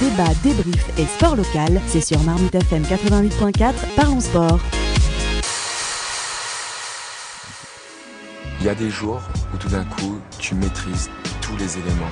Débat, 0.00 0.28
débrief 0.42 0.84
et 0.98 1.06
sport 1.06 1.36
local, 1.36 1.80
c'est 1.86 2.02
sur 2.02 2.22
Marmite 2.22 2.54
FM 2.54 2.82
88.4, 2.82 3.72
parlons 3.96 4.20
sport. 4.20 4.58
Il 8.60 8.66
y 8.66 8.68
a 8.68 8.74
des 8.74 8.90
jours 8.90 9.22
où 9.54 9.56
tout 9.56 9.68
d'un 9.68 9.84
coup, 9.84 10.20
tu 10.38 10.54
maîtrises 10.54 11.08
tous 11.40 11.56
les 11.56 11.78
éléments. 11.78 12.10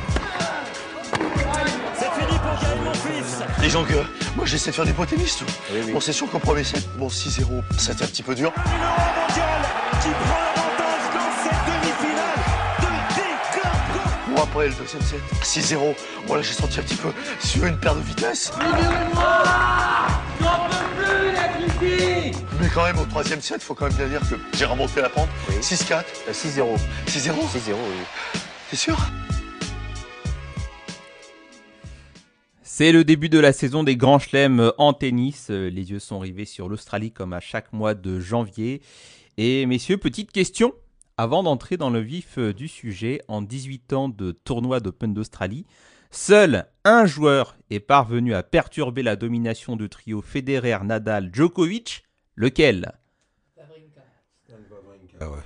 C'est 1.94 2.11
fini 2.12 2.39
pour 2.39 2.62
Gaël 2.62 2.79
Monfils 2.82 3.44
Disons 3.61 3.85
que 3.85 3.94
moi 4.35 4.46
j'essaie 4.46 4.71
de 4.71 4.76
faire 4.76 4.86
des 4.86 4.93
points 4.94 5.07
tennis 5.07 5.36
tout. 5.36 5.93
Bon 5.93 6.00
c'est 6.00 6.12
sûr 6.12 6.30
qu'au 6.30 6.39
premier 6.39 6.64
set, 6.64 6.89
bon 6.98 7.08
6-0, 7.08 7.44
c'était 7.76 8.04
un 8.04 8.07
petit 8.07 8.22
peu 8.22 8.35
dur. 8.35 8.50
Numéro 8.66 8.85
1 8.86 9.29
mondial 9.29 9.62
qui 10.00 10.08
prend 10.08 10.54
après 14.55 14.68
le 14.68 14.75
deuxième 14.75 15.03
set, 15.03 15.21
6-0, 15.43 15.96
voilà 16.29 16.40
j'ai 16.44 16.53
senti 16.53 16.79
un 16.79 16.85
petit 16.85 16.95
peu 16.95 17.08
sur 17.40 17.64
une 17.64 17.76
paire 17.76 17.96
de 17.96 18.03
vitesse. 18.03 18.53
Mais 22.61 22.68
quand 22.72 22.85
même 22.85 23.00
au 23.00 23.04
troisième 23.04 23.40
set, 23.40 23.61
faut 23.64 23.75
quand 23.75 23.86
même 23.86 23.96
bien 23.96 24.07
dire 24.07 24.21
que 24.21 24.36
j'ai 24.57 24.64
remonté 24.64 25.00
la 25.03 25.09
pente. 25.09 25.29
6-4, 25.61 26.04
6-0. 26.31 26.76
6-0, 27.09 27.32
6-0, 27.32 27.72
oui. 27.72 28.40
t'es 28.71 28.76
sûr? 28.76 28.96
C'est 32.62 32.92
le 32.92 33.03
début 33.03 33.28
de 33.28 33.41
la 33.41 33.53
saison 33.53 33.83
des 33.83 33.97
grands 33.97 34.20
chelems 34.20 34.73
en 34.78 34.92
tennis. 34.92 35.48
Euh, 35.50 35.69
Les 35.69 35.91
yeux 35.91 35.98
sont 35.98 36.20
rivés 36.20 36.45
sur 36.45 36.69
l'Australie 36.69 37.11
comme 37.11 37.33
à 37.33 37.41
chaque 37.41 37.73
mois 37.73 37.95
de 37.95 38.20
janvier. 38.20 38.83
Et 39.36 39.67
messieurs, 39.67 39.97
petite 39.97 40.31
question. 40.31 40.75
Avant 41.17 41.42
d'entrer 41.45 41.77
dans 41.77 41.91
le 41.91 42.00
vif 42.00 42.39
euh, 42.39 42.53
du 42.53 42.67
sujet, 42.67 43.20
en 43.28 43.41
18 43.41 43.92
ans 43.92 44.09
de 44.09 44.33
tournoi 44.33 44.81
d'Open 44.81 45.14
d'Australie, 45.14 45.64
seul 46.11 46.67
un 46.84 47.06
joueur 47.06 47.56
est 47.71 47.79
parvenu 47.81 48.34
à 48.34 48.43
perturber 48.43 49.03
la 49.05 49.15
domination 49.15 49.77
du 49.77 49.89
trio 49.89 50.23
Federer-Nadal-Djokovic. 50.23 52.03
Lequel? 52.37 52.93
Ah 55.21 55.31
ouais. 55.31 55.39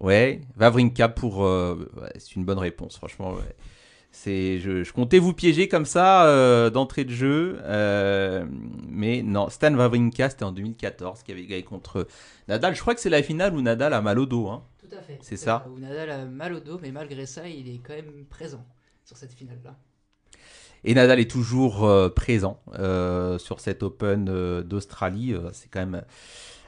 Ouais, 0.00 0.40
Vavrinka 0.56 1.08
pour. 1.08 1.44
euh, 1.44 1.88
ouais, 1.96 2.12
c'est 2.18 2.34
une 2.34 2.44
bonne 2.44 2.58
réponse, 2.58 2.96
franchement. 2.96 3.34
ouais. 3.34 3.56
C'est, 4.10 4.58
je, 4.60 4.82
je 4.84 4.92
comptais 4.92 5.18
vous 5.18 5.32
piéger 5.32 5.66
comme 5.68 5.84
ça 5.86 6.26
euh, 6.26 6.70
d'entrée 6.70 7.04
de 7.04 7.10
jeu, 7.10 7.58
euh, 7.62 8.44
mais 8.88 9.22
non, 9.22 9.48
Stan 9.48 9.74
Wawrinka, 9.74 10.30
c'était 10.30 10.44
en 10.44 10.52
2014 10.52 11.22
qui 11.24 11.32
avait 11.32 11.46
gagné 11.46 11.62
contre 11.64 12.06
Nadal. 12.46 12.74
Je 12.76 12.80
crois 12.80 12.94
que 12.94 13.00
c'est 13.00 13.10
la 13.10 13.22
finale 13.24 13.54
où 13.54 13.60
Nadal 13.62 13.92
a 13.92 14.00
mal 14.00 14.18
au 14.20 14.26
dos. 14.26 14.48
Hein. 14.48 14.62
Fait. 15.06 15.18
C'est 15.22 15.36
ça. 15.36 15.64
Euh, 15.66 15.70
Où 15.70 15.78
Nadal 15.78 16.10
a 16.10 16.24
mal 16.24 16.54
au 16.54 16.60
dos, 16.60 16.78
mais 16.82 16.90
malgré 16.90 17.26
ça, 17.26 17.48
il 17.48 17.68
est 17.68 17.78
quand 17.78 17.94
même 17.94 18.24
présent 18.28 18.64
sur 19.04 19.16
cette 19.16 19.32
finale-là. 19.32 19.76
Et 20.86 20.94
Nadal 20.94 21.18
est 21.18 21.30
toujours 21.30 21.84
euh, 21.84 22.10
présent 22.10 22.60
euh, 22.74 23.38
sur 23.38 23.60
cet 23.60 23.82
Open 23.82 24.28
euh, 24.28 24.62
d'Australie. 24.62 25.34
C'est 25.52 25.70
quand 25.70 25.80
même 25.80 26.02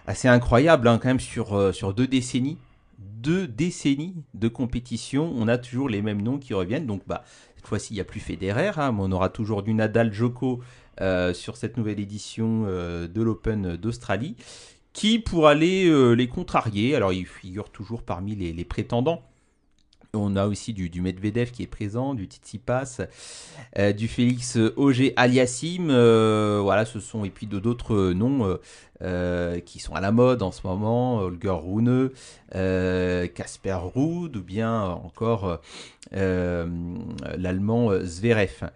assez 0.06 0.26
incroyable, 0.28 0.88
hein, 0.88 0.98
quand 0.98 1.08
même, 1.08 1.20
sur, 1.20 1.54
euh, 1.54 1.72
sur 1.72 1.92
deux 1.92 2.06
décennies. 2.06 2.56
Deux 2.98 3.46
décennies 3.46 4.14
de 4.32 4.48
compétition, 4.48 5.30
on 5.36 5.48
a 5.48 5.58
toujours 5.58 5.90
les 5.90 6.00
mêmes 6.00 6.22
noms 6.22 6.38
qui 6.38 6.54
reviennent. 6.54 6.86
Donc, 6.86 7.02
bah, 7.06 7.24
cette 7.56 7.66
fois-ci, 7.66 7.92
il 7.92 7.96
n'y 7.96 8.00
a 8.00 8.04
plus 8.04 8.20
Federer, 8.20 8.72
hein, 8.76 8.92
mais 8.92 9.02
on 9.02 9.12
aura 9.12 9.28
toujours 9.28 9.62
du 9.62 9.74
Nadal 9.74 10.12
Joko 10.12 10.60
sur 11.34 11.58
cette 11.58 11.76
nouvelle 11.76 12.00
édition 12.00 12.62
de 12.62 13.22
l'Open 13.22 13.76
d'Australie. 13.76 14.34
Qui, 14.96 15.18
pour 15.18 15.46
aller 15.46 15.86
euh, 15.90 16.14
les 16.14 16.26
contrarier, 16.26 16.94
alors 16.94 17.12
il 17.12 17.26
figure 17.26 17.68
toujours 17.68 18.02
parmi 18.02 18.34
les, 18.34 18.64
prétendants. 18.64 19.20
On 20.14 20.36
a 20.36 20.46
aussi 20.46 20.72
du, 20.72 21.02
Medvedev 21.02 21.50
qui 21.50 21.62
est 21.62 21.66
présent, 21.66 22.14
du 22.14 22.24
Tsitsipas, 22.24 23.02
euh, 23.78 23.92
du 23.92 24.08
Félix 24.08 24.56
Auger 24.76 25.12
Aliassim. 25.16 25.90
euh, 25.90 26.60
voilà, 26.62 26.86
ce 26.86 26.98
sont 26.98 27.26
et 27.26 27.28
puis 27.28 27.46
d'autres 27.46 28.14
noms 28.14 28.58
qui 29.66 29.80
sont 29.80 29.94
à 29.94 30.00
la 30.00 30.12
mode 30.12 30.40
en 30.40 30.50
ce 30.50 30.66
moment. 30.66 31.18
Holger 31.18 31.58
Rune, 31.62 32.10
Casper 33.34 33.78
Ruud 33.94 34.34
ou 34.34 34.42
bien 34.42 34.80
encore 34.80 35.60
l'allemand 36.10 37.90
Zverev. 38.02 38.70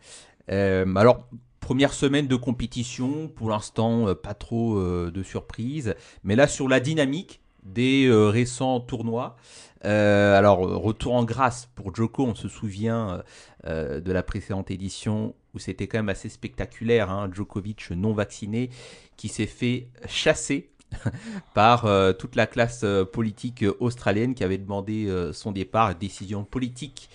Alors, 0.48 1.26
première 1.70 1.92
semaine 1.92 2.26
de 2.26 2.34
compétition, 2.34 3.28
pour 3.28 3.48
l'instant, 3.48 4.08
euh, 4.08 4.14
pas 4.16 4.34
trop 4.34 4.76
euh, 4.76 5.12
de 5.14 5.22
surprises. 5.22 5.94
Mais 6.24 6.34
là, 6.34 6.48
sur 6.48 6.66
la 6.66 6.80
dynamique 6.80 7.42
des 7.62 8.06
euh, 8.06 8.26
récents 8.26 8.80
tournois, 8.80 9.36
alors, 9.82 10.58
retour 10.58 11.14
en 11.14 11.22
grâce 11.22 11.70
pour 11.76 11.94
Joko, 11.94 12.24
on 12.26 12.34
se 12.34 12.48
souvient 12.48 13.22
de 13.64 14.12
la 14.12 14.22
précédente 14.22 14.70
édition 14.70 15.34
où 15.54 15.58
c'était 15.58 15.86
quand 15.86 15.98
même 15.98 16.10
assez 16.10 16.28
spectaculaire. 16.28 17.08
Hein, 17.08 17.30
Djokovic 17.32 17.90
non 17.92 18.12
vacciné 18.12 18.68
qui 19.16 19.28
s'est 19.28 19.46
fait 19.46 19.88
chasser 20.06 20.68
par 21.54 21.86
euh, 21.86 22.12
toute 22.12 22.36
la 22.36 22.46
classe 22.46 22.82
euh, 22.84 23.04
politique 23.04 23.62
euh, 23.62 23.76
australienne 23.80 24.34
qui 24.34 24.44
avait 24.44 24.58
demandé 24.58 25.10
son 25.32 25.52
départ, 25.52 25.94
décision 25.94 26.44
politique 26.44 27.08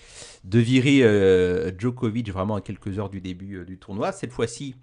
de 0.44 0.58
virer 0.58 1.72
Djokovic 1.78 2.30
vraiment 2.30 2.56
à 2.56 2.60
quelques 2.60 2.98
heures 2.98 3.10
du 3.10 3.20
début 3.20 3.64
du 3.64 3.78
tournoi. 3.78 4.12
Cette 4.12 4.32
fois-ci, 4.32 4.76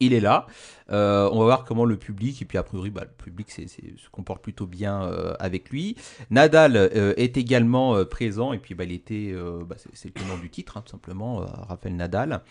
il 0.00 0.12
est 0.12 0.20
là. 0.20 0.46
On 0.88 1.38
va 1.38 1.44
voir 1.44 1.64
comment 1.64 1.84
le 1.84 1.96
public, 1.96 2.42
et 2.42 2.44
puis 2.44 2.58
a 2.58 2.62
priori, 2.62 2.90
bah, 2.90 3.04
le 3.04 3.24
public 3.24 3.50
se 3.50 4.08
comporte 4.10 4.42
plutôt 4.42 4.66
bien 4.66 5.00
avec 5.38 5.70
lui. 5.70 5.96
Nadal 6.30 6.76
est 6.76 7.36
également 7.36 8.04
présent, 8.04 8.52
et 8.52 8.58
puis 8.58 8.74
bah, 8.74 8.84
il 8.84 8.92
était, 8.92 9.32
bah, 9.66 9.76
c'est- 9.92 10.08
le 10.08 10.12
tenant 10.12 10.38
du 10.38 10.50
titre, 10.50 10.76
hein, 10.76 10.82
tout 10.84 10.92
simplement, 10.92 11.44
Rafael 11.68 11.94
Nadal. 11.94 12.42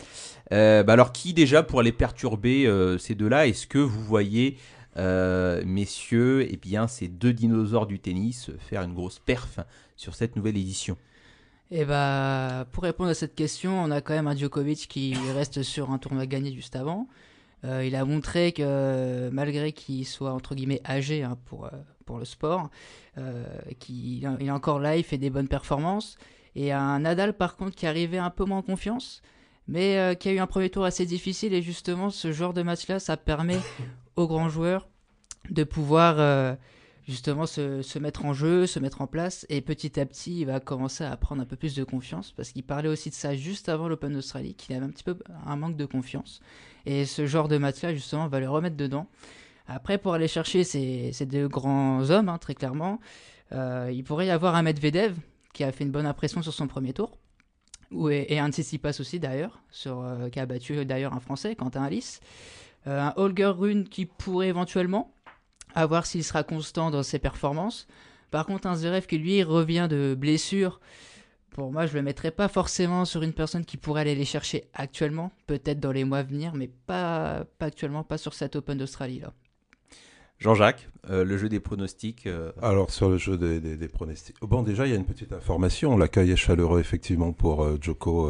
Bah, 0.49 0.83
alors, 0.87 1.11
qui 1.11 1.33
déjà 1.33 1.63
pour 1.63 1.81
aller 1.81 1.91
perturber 1.91 2.69
ces 2.99 3.15
deux-là? 3.15 3.47
Est-ce 3.47 3.67
que 3.67 3.79
vous 3.79 4.03
voyez, 4.03 4.57
euh, 4.97 5.63
messieurs, 5.65 6.47
eh 6.49 6.57
bien, 6.57 6.87
ces 6.87 7.07
deux 7.07 7.33
dinosaures 7.33 7.87
du 7.87 7.99
tennis 7.99 8.51
faire 8.59 8.83
une 8.83 8.93
grosse 8.93 9.19
perf 9.19 9.59
sur 9.95 10.15
cette 10.15 10.35
nouvelle 10.35 10.57
édition 10.57 10.97
Et 11.71 11.85
bah, 11.85 12.67
pour 12.71 12.83
répondre 12.83 13.09
à 13.09 13.13
cette 13.13 13.35
question, 13.35 13.81
on 13.83 13.91
a 13.91 14.01
quand 14.01 14.13
même 14.13 14.27
un 14.27 14.35
Djokovic 14.35 14.87
qui 14.87 15.15
reste 15.33 15.63
sur 15.63 15.91
un 15.91 15.97
tournoi 15.97 16.25
gagné 16.25 16.51
juste 16.53 16.75
avant. 16.75 17.07
Euh, 17.65 17.85
il 17.85 17.95
a 17.95 18.03
montré 18.03 18.51
que 18.51 19.29
malgré 19.31 19.71
qu'il 19.71 20.05
soit 20.05 20.33
entre 20.33 20.53
guillemets 20.53 20.81
âgé 20.85 21.23
hein, 21.23 21.37
pour, 21.45 21.65
euh, 21.65 21.69
pour 22.05 22.19
le 22.19 22.25
sport, 22.25 22.69
euh, 23.17 23.45
qu'il 23.79 24.27
il 24.39 24.47
est 24.47 24.51
encore 24.51 24.79
là, 24.79 24.97
il 24.97 25.03
fait 25.03 25.17
des 25.17 25.29
bonnes 25.29 25.47
performances. 25.47 26.17
Et 26.55 26.71
un 26.71 26.99
Nadal 26.99 27.33
par 27.33 27.55
contre 27.55 27.75
qui 27.75 27.87
arrivait 27.87 28.17
un 28.17 28.29
peu 28.29 28.45
moins 28.45 28.59
en 28.59 28.61
confiance, 28.61 29.21
mais 29.67 29.97
euh, 29.97 30.13
qui 30.13 30.29
a 30.29 30.33
eu 30.33 30.39
un 30.39 30.47
premier 30.47 30.69
tour 30.69 30.85
assez 30.85 31.05
difficile. 31.05 31.53
Et 31.53 31.61
justement, 31.61 32.09
ce 32.09 32.31
genre 32.31 32.53
de 32.53 32.61
match-là, 32.61 32.99
ça 32.99 33.17
permet 33.17 33.59
aux 34.15 34.27
grands 34.27 34.49
joueurs 34.49 34.87
de 35.49 35.63
pouvoir 35.63 36.15
euh, 36.19 36.55
justement 37.07 37.45
se, 37.45 37.81
se 37.81 37.99
mettre 37.99 38.25
en 38.25 38.33
jeu, 38.33 38.65
se 38.65 38.79
mettre 38.79 39.01
en 39.01 39.07
place. 39.07 39.45
Et 39.49 39.61
petit 39.61 39.99
à 39.99 40.05
petit, 40.05 40.41
il 40.41 40.45
va 40.45 40.59
commencer 40.59 41.03
à 41.03 41.15
prendre 41.17 41.41
un 41.41 41.45
peu 41.45 41.55
plus 41.55 41.75
de 41.75 41.83
confiance 41.83 42.31
parce 42.31 42.51
qu'il 42.51 42.63
parlait 42.63 42.89
aussi 42.89 43.09
de 43.09 43.15
ça 43.15 43.35
juste 43.35 43.69
avant 43.69 43.87
l'Open 43.87 44.13
d'Australie, 44.13 44.55
qu'il 44.55 44.75
avait 44.75 44.85
un 44.85 44.89
petit 44.89 45.03
peu 45.03 45.17
un 45.45 45.55
manque 45.55 45.75
de 45.77 45.85
confiance. 45.85 46.39
Et 46.85 47.05
ce 47.05 47.25
genre 47.25 47.47
de 47.47 47.57
match-là, 47.57 47.93
justement, 47.93 48.27
va 48.27 48.39
le 48.39 48.49
remettre 48.49 48.77
dedans. 48.77 49.07
Après, 49.67 49.97
pour 49.97 50.13
aller 50.13 50.27
chercher 50.27 50.63
ces, 50.63 51.11
ces 51.13 51.25
deux 51.25 51.47
grands 51.47 52.09
hommes, 52.09 52.27
hein, 52.29 52.37
très 52.37 52.53
clairement, 52.53 52.99
euh, 53.53 53.89
il 53.93 54.03
pourrait 54.03 54.27
y 54.27 54.29
avoir 54.29 54.55
un 54.55 54.63
Medvedev 54.63 55.15
qui 55.53 55.63
a 55.63 55.71
fait 55.71 55.83
une 55.85 55.91
bonne 55.91 56.05
impression 56.05 56.41
sur 56.41 56.53
son 56.53 56.67
premier 56.67 56.93
tour. 56.93 57.17
Ou- 57.91 58.09
Et, 58.09 58.39
un 58.39 58.49
aussi 58.49 59.19
d'ailleurs, 59.19 59.61
sur, 59.71 60.01
euh, 60.01 60.29
qui 60.29 60.39
a 60.39 60.45
battu 60.45 60.85
d'ailleurs 60.85 61.13
un 61.13 61.19
Français, 61.19 61.55
Quentin 61.55 61.83
Alice. 61.83 62.19
Euh, 62.87 62.99
un 62.99 63.13
Holger 63.15 63.53
Rune 63.57 63.87
qui 63.87 64.05
pourrait 64.05 64.49
éventuellement, 64.49 65.13
à 65.75 65.85
voir 65.85 66.05
s'il 66.05 66.23
sera 66.23 66.43
constant 66.43 66.91
dans 66.91 67.03
ses 67.03 67.19
performances. 67.19 67.87
Par 68.31 68.45
contre, 68.45 68.67
un 68.67 68.75
Zverev 68.75 69.05
qui 69.05 69.17
lui 69.17 69.43
revient 69.43 69.87
de 69.89 70.15
blessure, 70.17 70.79
pour 71.53 71.71
moi, 71.71 71.85
je 71.85 71.93
le 71.93 72.01
mettrais 72.01 72.31
pas 72.31 72.47
forcément 72.47 73.05
sur 73.05 73.21
une 73.21 73.33
personne 73.33 73.63
qui 73.63 73.77
pourrait 73.77 74.01
aller 74.01 74.15
les 74.15 74.25
chercher 74.25 74.65
actuellement, 74.73 75.31
peut-être 75.45 75.79
dans 75.79 75.91
les 75.91 76.03
mois 76.03 76.19
à 76.19 76.23
venir, 76.23 76.53
mais 76.55 76.67
pas, 76.67 77.45
pas 77.59 77.67
actuellement, 77.67 78.03
pas 78.03 78.17
sur 78.17 78.33
cette 78.33 78.55
Open 78.55 78.77
d'Australie 78.77 79.19
là. 79.19 79.33
Jean-Jacques, 80.43 80.89
euh, 81.09 81.23
le 81.23 81.37
jeu 81.37 81.47
des 81.49 81.59
pronostics. 81.61 82.27
euh, 82.27 82.51
Alors 82.61 82.91
sur 82.91 83.09
le 83.09 83.17
jeu 83.17 83.37
des, 83.37 83.59
des- 83.61 83.77
des 83.77 83.87
pronostics. 83.87 84.35
Bon 84.41 84.61
déjà 84.61 84.85
il 84.85 84.91
y 84.91 84.93
a 84.93 84.97
une 84.97 85.05
petite 85.05 85.31
information. 85.31 85.97
L'accueil 85.97 86.31
est 86.31 86.35
chaleureux 86.35 86.79
effectivement 86.81 87.31
pour 87.31 87.63
euh, 87.63 87.77
Joko 87.81 88.29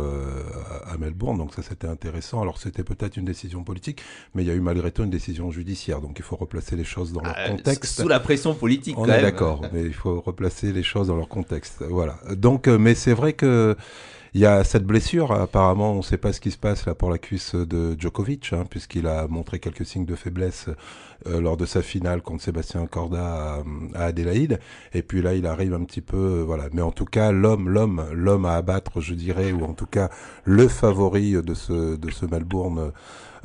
à 0.86 0.98
Melbourne, 0.98 1.38
donc 1.38 1.54
ça 1.54 1.62
c'était 1.64 1.88
intéressant. 1.88 2.42
Alors 2.42 2.58
c'était 2.60 2.84
peut-être 2.84 3.18
une 3.18 3.26
décision 3.26 3.64
politique, 3.64 4.02
mais 4.36 4.44
il 4.44 4.48
y 4.48 4.52
a 4.52 4.54
eu 4.54 4.60
malgré 4.62 4.92
tout 4.92 5.04
une 5.04 5.10
décision 5.10 5.50
judiciaire, 5.52 6.02
donc 6.02 6.16
il 6.20 6.24
faut 6.24 6.36
replacer 6.36 6.76
les 6.76 6.84
choses 6.84 7.14
dans 7.14 7.22
leur 7.22 7.36
contexte. 7.50 8.02
Sous 8.02 8.08
la 8.08 8.20
pression 8.20 8.54
politique, 8.54 8.98
On 8.98 9.06
quand 9.06 9.12
est 9.14 9.22
d'accord, 9.22 9.62
mais 9.74 9.82
il 9.84 9.94
faut 9.94 10.22
replacer 10.22 10.72
les 10.72 10.84
choses 10.84 11.08
dans 11.08 11.16
leur 11.18 11.28
contexte. 11.30 11.84
Voilà. 11.90 12.20
Donc, 12.36 12.68
mais 12.68 12.94
c'est 12.96 13.14
vrai 13.14 13.34
que 13.34 13.76
Il 14.36 14.42
y 14.42 14.46
a 14.48 14.64
cette 14.64 14.84
blessure, 14.84 15.32
apparemment, 15.32 15.92
on 15.94 15.98
ne 15.98 16.02
sait 16.02 16.18
pas 16.18 16.34
ce 16.34 16.42
qui 16.42 16.50
se 16.50 16.58
passe 16.58 16.88
là 16.88 16.96
pour 16.96 17.12
la 17.12 17.20
cuisse 17.20 17.54
de 17.54 17.96
Djokovic, 18.00 18.52
hein, 18.54 18.64
puisqu'il 18.68 19.06
a 19.06 19.28
montré 19.28 19.60
quelques 19.60 19.86
signes 19.86 20.06
de 20.06 20.16
faiblesse 20.16 20.70
euh, 21.28 21.40
lors 21.40 21.56
de 21.56 21.68
sa 21.68 21.84
finale 21.84 22.24
contre 22.24 22.44
Sébastien 22.44 22.88
Corda 22.88 23.62
à, 23.94 24.04
Adélaïde. 24.06 24.60
Et 24.94 25.04
puis 25.04 25.22
là, 25.22 25.36
il 25.36 25.46
arrive 25.46 25.76
un 25.76 25.84
petit 25.84 26.02
peu, 26.02 26.18
euh, 26.18 26.44
voilà. 26.44 26.66
Mais 26.74 26.82
en 26.82 26.92
tout 26.92 27.06
cas, 27.06 27.32
l'homme, 27.32 27.70
l'homme, 27.70 28.06
l'homme 28.12 28.46
à 28.46 28.56
abattre, 28.56 29.02
je 29.02 29.14
dirais, 29.14 29.52
ou 29.52 29.64
en 29.66 29.74
tout 29.74 29.86
cas 29.86 30.10
le 30.46 30.68
favori 30.68 31.34
de 31.34 31.54
ce 31.54 31.96
de 31.96 32.12
ce 32.12 32.26
Melbourne. 32.26 32.92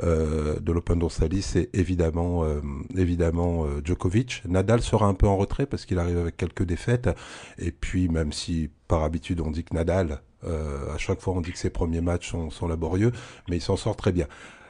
Euh, 0.05 0.61
de 0.61 0.73
l'Open 0.73 0.99
d'Australie, 0.99 1.43
c'est 1.43 1.71
évidemment, 1.75 2.45
euh, 2.45 2.61
évidemment 2.97 3.65
euh, 3.65 3.81
Djokovic. 3.85 4.43
Nadal 4.47 4.81
sera 4.81 5.07
un 5.07 5.15
peu 5.15 5.27
en 5.27 5.37
retrait 5.37 5.67
parce 5.67 5.87
qu'il 5.87 5.99
arrive 5.99 6.19
avec 6.19 6.37
quelques 6.37 6.63
défaites. 6.63 7.11
Et 7.59 7.73
puis, 7.73 8.09
même 8.09 8.33
si 8.33 8.71
par 8.87 9.03
habitude 9.03 9.41
on 9.41 9.51
dit 9.51 9.65
que 9.65 9.75
Nadal, 9.75 10.23
à 10.45 10.99
chaque 10.99 11.21
fois 11.21 11.35
on 11.35 11.41
dit 11.41 11.53
que 11.53 11.59
ses 11.59 11.71
premiers 11.71 12.01
matchs 12.01 12.33
sont, 12.51 12.69
laborieux, 12.69 13.13
mais 13.49 13.57
il 13.57 13.61
s'en 13.61 13.77
sort 13.77 13.97
très 13.97 14.13
bien. 14.13 14.27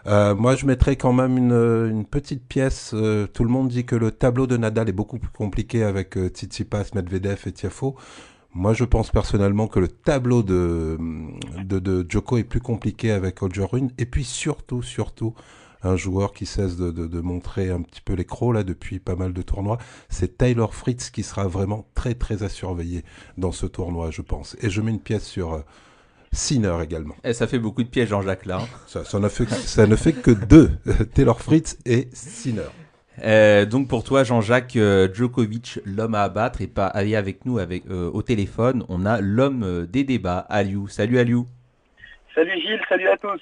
Euh, 0.07 0.35
moi, 0.35 0.55
je 0.55 0.65
mettrais 0.65 0.97
quand 0.97 1.13
même 1.13 1.37
une, 1.37 2.05
petite 2.07 2.47
pièce. 2.47 2.91
tout 2.91 3.45
le 3.45 3.51
monde 3.51 3.69
dit 3.69 3.85
que 3.85 3.97
le 3.97 4.11
tableau 4.11 4.47
de 4.47 4.57
Nadal 4.57 4.89
est 4.89 4.93
beaucoup 4.93 5.19
plus 5.19 5.31
compliqué 5.31 5.83
avec 5.83 6.17
euh, 6.17 6.29
Tsitsipas, 6.29 6.95
Medvedev 6.95 7.43
et 7.47 7.53
Tiafo. 7.53 7.97
Moi, 8.55 8.73
je 8.73 8.85
pense 8.85 9.11
personnellement 9.11 9.67
que 9.69 9.79
le 9.79 9.89
tableau 9.89 10.43
de, 10.43 10.97
de, 11.63 11.79
de 11.79 12.07
Joko 12.09 12.39
est 12.39 12.45
plus 12.45 12.61
compliqué 12.61 13.11
avec 13.11 13.41
Rune. 13.41 13.91
Et 13.99 14.07
puis 14.07 14.25
surtout, 14.25 14.83
surtout, 14.83 15.35
un 15.83 15.97
joueur 15.97 16.33
qui 16.33 16.47
cesse 16.47 16.77
de, 16.77 16.91
de, 16.91 17.07
de 17.07 17.21
montrer 17.21 17.71
un 17.71 17.83
petit 17.83 18.01
peu 18.01 18.15
les 18.15 18.25
crocs 18.25 18.55
là 18.55 18.63
depuis 18.63 18.99
pas 18.99 19.17
mal 19.17 19.33
de 19.33 19.43
tournois, 19.43 19.79
c'est 20.09 20.39
Taylor 20.39 20.75
Fritz 20.75 21.11
qui 21.11 21.23
sera 21.23 21.47
vraiment 21.47 21.87
très 21.95 22.15
très 22.15 22.43
à 22.43 22.49
surveiller 22.49 23.05
dans 23.37 23.53
ce 23.53 23.67
tournoi, 23.67 24.11
je 24.11 24.23
pense. 24.23 24.57
Et 24.61 24.71
je 24.71 24.81
mets 24.81 24.91
une 24.91 25.01
pièce 25.01 25.27
sur 25.27 25.55
euh, 25.55 25.61
Sinner 26.33 26.77
également. 26.83 27.15
Et 27.25 27.33
ça 27.33 27.47
fait 27.47 27.59
beaucoup 27.59 27.83
de 27.83 27.89
pièges, 27.89 28.09
Jean-Jacques 28.09 28.47
là. 28.47 28.61
Hein. 28.63 28.69
Ça, 28.87 29.05
ça, 29.05 29.19
ne 29.19 29.29
fait, 29.29 29.49
ça 29.49 29.87
ne 29.87 29.97
fait 29.97 30.13
que 30.13 30.31
deux, 30.31 30.71
Taylor 31.15 31.41
Fritz 31.41 31.79
et 31.87 32.09
Sinner. 32.13 32.69
Euh, 33.25 33.65
donc 33.65 33.89
pour 33.89 34.05
toi, 34.05 34.23
Jean-Jacques 34.25 34.77
euh, 34.77 35.13
Djokovic, 35.13 35.81
l'homme 35.85 36.15
à 36.15 36.23
abattre, 36.23 36.61
et 36.61 36.67
pas 36.67 36.87
aller 36.87 37.17
avec 37.17 37.45
nous 37.47 37.59
avec, 37.59 37.85
euh, 37.91 38.11
au 38.13 38.23
téléphone, 38.23 38.85
on 38.89 39.07
a 39.07 39.21
l'homme 39.21 39.87
des 39.87 40.05
débats, 40.05 40.47
Aliou. 40.49 40.89
Salut 40.89 41.19
Aliou. 41.19 41.47
Salut 42.35 42.61
Gilles, 42.61 42.81
salut 42.89 43.09
à 43.09 43.17
tous. 43.17 43.41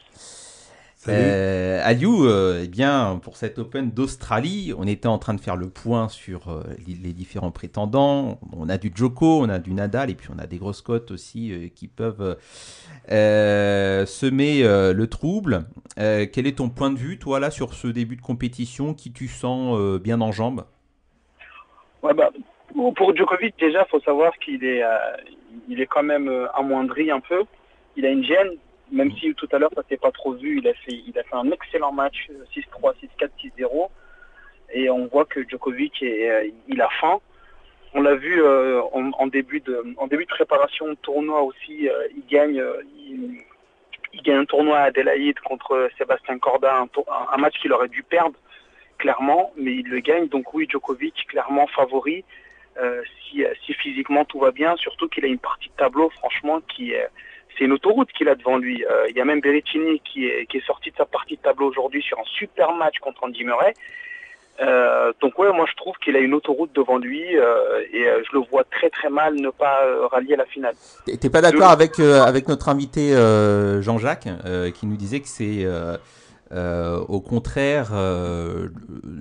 Euh, 1.09 1.81
Aliou, 1.85 2.27
euh, 2.27 2.63
eh 2.65 2.69
bien, 2.69 3.21
pour 3.23 3.37
cet 3.37 3.59
Open 3.59 3.91
d'Australie, 3.91 4.73
on 4.77 4.87
était 4.87 5.09
en 5.09 5.19
train 5.19 5.35
de 5.35 5.41
faire 5.41 5.57
le 5.57 5.69
point 5.69 6.09
sur 6.09 6.49
euh, 6.49 6.63
les, 6.87 6.95
les, 6.95 7.13
différents 7.13 7.51
prétendants. 7.51 8.39
On 8.57 8.69
a 8.69 8.79
du 8.79 8.93
Djoko, 8.95 9.43
on 9.43 9.49
a 9.49 9.59
du 9.59 9.73
Nadal, 9.73 10.11
et 10.11 10.15
puis 10.15 10.29
on 10.35 10.39
a 10.39 10.47
des 10.47 10.59
grosses 10.59 10.83
cotes 10.83 11.11
aussi 11.11 11.53
euh, 11.53 11.69
qui 11.75 11.89
peuvent 11.89 12.37
euh, 13.11 14.07
semer 14.07 14.65
euh, 14.65 14.93
le 14.93 15.07
trouble. 15.07 15.65
quel 15.97 16.47
est 16.47 16.59
ton 16.59 16.69
point 16.69 16.91
de 16.91 16.99
vue, 16.99 17.19
toi, 17.19 17.41
là, 17.41 17.51
sur 17.51 17.75
ce 17.75 17.89
début 17.89 18.17
de 18.17 18.23
compétition 18.23 18.95
qui 18.95 19.13
tu 19.13 19.29
sens 19.29 20.01
bien 20.01 20.21
en 20.21 20.33
jambes? 20.33 20.65
Ouais, 22.03 22.15
bah, 22.15 22.31
Pour 22.97 23.17
Djokovic, 23.17 23.55
déjà, 23.59 23.85
il 23.87 23.91
faut 23.91 24.01
savoir 24.01 24.33
qu'il 24.39 24.65
est, 24.65 24.83
il 25.69 25.81
est 25.81 25.87
quand 25.87 26.03
même 26.03 26.31
amoindri 26.55 27.11
un 27.11 27.21
peu. 27.21 27.45
Il 27.97 28.05
a 28.05 28.11
une 28.11 28.25
gêne, 28.25 28.51
même 28.91 29.13
si 29.19 29.35
tout 29.35 29.49
à 29.53 29.59
l'heure 29.59 29.71
ça 29.75 29.83
s'est 29.89 29.97
pas 29.97 30.13
trop 30.13 30.33
vu, 30.33 30.59
il 30.59 30.69
a 30.69 30.75
fait, 30.75 31.33
un 31.33 31.51
excellent 31.51 31.93
match 31.93 32.29
6-3, 32.55 32.95
6-4, 33.21 33.29
6-0. 33.59 33.89
Et 34.73 34.91
on 34.91 35.07
voit 35.07 35.25
que 35.25 35.49
Djokovic 35.49 36.03
est, 36.03 36.31
euh, 36.31 36.49
il 36.69 36.81
a 36.81 36.89
faim. 37.01 37.19
On 37.95 38.03
l'a 38.03 38.15
vu 38.15 38.43
euh, 38.43 38.83
en, 38.93 39.27
début 39.27 39.61
de, 39.61 40.25
préparation 40.29 40.95
tournoi 40.97 41.43
aussi, 41.43 41.89
euh, 41.89 42.09
il 42.15 42.27
gagne, 42.27 42.63
un 44.29 44.45
tournoi 44.45 44.79
à 44.79 44.83
Adélaïde 44.85 45.39
contre 45.41 45.89
Sébastien 45.97 46.39
Corda, 46.39 46.81
un, 46.81 46.89
un 47.33 47.37
match 47.39 47.59
qu'il 47.61 47.73
aurait 47.73 47.89
dû 47.89 48.03
perdre 48.03 48.37
clairement, 48.99 49.53
mais 49.57 49.73
il 49.77 49.89
le 49.89 50.01
gagne. 50.01 50.29
Donc 50.29 50.53
oui, 50.53 50.67
Djokovic 50.69 51.27
clairement 51.29 51.67
favori. 51.69 52.25
si, 53.31 53.45
si 53.65 53.73
physiquement 53.75 54.25
tout 54.27 54.41
va 54.41 54.51
bien, 54.51 54.77
surtout 54.77 55.09
qu'il 55.09 55.25
a 55.25 55.29
une 55.29 55.39
partie 55.39 55.69
de 55.71 55.75
tableau 55.77 56.11
franchement 56.11 56.61
qui 56.61 56.93
est 56.93 57.09
c'est 57.57 57.65
une 57.65 57.73
autoroute 57.73 58.11
qu'il 58.13 58.29
a 58.29 58.35
devant 58.35 58.59
lui. 58.59 58.85
Euh, 58.85 59.07
il 59.09 59.17
y 59.17 59.21
a 59.21 59.25
même 59.25 59.41
Berrettini 59.41 60.01
qui 60.01 60.27
est, 60.27 60.47
qui 60.47 60.59
est 60.59 60.67
sorti 60.67 60.91
de 60.91 60.97
sa 60.97 61.07
partie 61.07 61.37
de 61.37 61.43
tableau 61.43 61.69
aujourd'hui 61.69 62.03
sur 62.03 62.19
un 62.19 62.25
super 62.25 62.73
match 62.73 62.99
contre 63.01 63.25
Andy 63.25 63.45
Murray. 63.45 63.75
Euh, 64.61 65.13
donc 65.21 65.39
ouais, 65.39 65.53
moi 65.53 65.67
je 65.71 65.77
trouve 65.77 65.95
qu'il 66.03 66.17
a 66.17 66.19
une 66.19 66.33
autoroute 66.33 66.71
devant 66.75 66.97
lui 66.97 67.37
euh, 67.37 67.83
et 67.93 68.09
euh, 68.09 68.23
je 68.27 68.39
le 68.39 68.43
vois 68.51 68.65
très 68.65 68.89
très 68.89 69.11
mal 69.11 69.35
ne 69.35 69.51
pas 69.51 69.85
euh, 69.85 70.07
rallier 70.07 70.35
la 70.35 70.47
finale. 70.47 70.75
T'es 71.21 71.29
pas 71.29 71.43
d'accord 71.43 71.71
avec 71.71 71.99
avec 72.01 72.49
notre 72.49 72.69
invité 72.69 73.13
Jean-Jacques 73.83 74.29
qui 74.75 74.87
nous 74.87 74.97
disait 74.97 75.21
que 75.21 75.29
c'est 75.29 75.67
au 76.53 77.21
contraire 77.21 77.89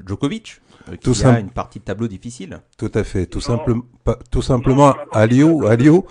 Djokovic 0.08 0.62
qui 0.92 0.98
tout 1.00 1.16
a 1.26 1.40
une 1.40 1.52
partie 1.52 1.80
de 1.80 1.84
tableau 1.84 2.08
difficile. 2.08 2.62
Tout 2.78 2.92
à 2.94 3.04
fait, 3.04 3.26
tout 3.26 3.42
simplement, 3.42 3.84
tout 4.31 4.44
simplement, 4.44 4.94
Alio, 5.12 6.06